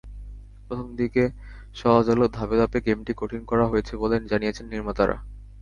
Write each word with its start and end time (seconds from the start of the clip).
প্রথম 0.65 0.87
দিকে 0.95 1.23
সহজ 1.75 2.05
হলেও 2.11 2.33
ধাপে 2.37 2.55
ধাপে 2.61 2.79
গেমটি 2.85 3.11
কঠিন 3.17 3.41
করা 3.45 3.65
হয়েছে 3.71 3.93
বলে 4.01 4.15
জানিয়েছেন 4.31 4.65
নির্মাতারা। 4.73 5.15